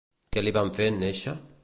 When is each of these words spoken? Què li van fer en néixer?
Què 0.35 0.43
li 0.45 0.53
van 0.55 0.71
fer 0.79 0.89
en 0.95 0.99
néixer? 1.05 1.37